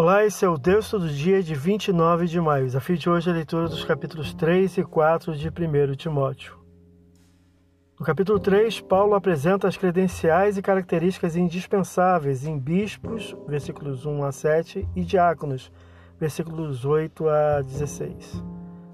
[0.00, 2.62] Olá, esse é o Deus Todo Dia de 29 de maio.
[2.62, 6.56] O desafio de hoje é a leitura dos capítulos 3 e 4 de 1 Timóteo.
[7.98, 14.30] No capítulo 3, Paulo apresenta as credenciais e características indispensáveis em bispos, versículos 1 a
[14.30, 15.72] 7, e diáconos,
[16.16, 18.40] versículos 8 a 16.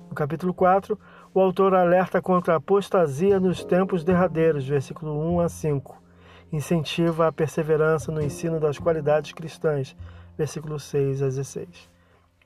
[0.09, 0.98] No capítulo 4,
[1.34, 6.02] o autor alerta contra a apostasia nos tempos derradeiros, versículo 1 a 5.
[6.50, 9.95] Incentiva a perseverança no ensino das qualidades cristãs,
[10.37, 11.91] versículos 6 a 16.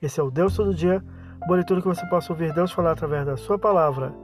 [0.01, 1.03] Esse é o Deus Todo Dia,
[1.47, 4.15] boa leitura que você possa ouvir Deus falar através da sua palavra.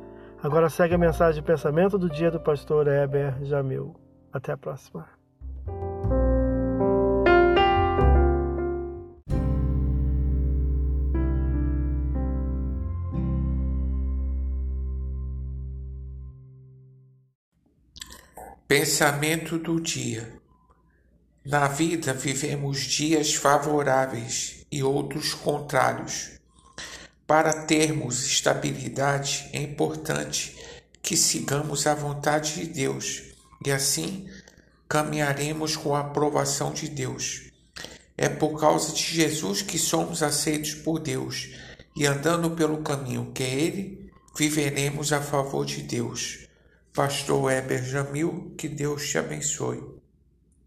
[0.42, 3.94] Agora segue a mensagem de pensamento do dia do pastor Heber Jamil.
[4.32, 5.08] Até a próxima.
[18.68, 20.43] Pensamento do dia.
[21.44, 26.30] Na vida vivemos dias favoráveis e outros contrários.
[27.26, 30.56] Para termos estabilidade é importante
[31.02, 33.24] que sigamos a vontade de Deus
[33.62, 34.26] e assim
[34.88, 37.50] caminharemos com a aprovação de Deus.
[38.16, 41.50] É por causa de Jesus que somos aceitos por Deus
[41.94, 46.48] e andando pelo caminho que é Ele, viveremos a favor de Deus.
[46.94, 50.03] Pastor Heber Jamil, que Deus te abençoe.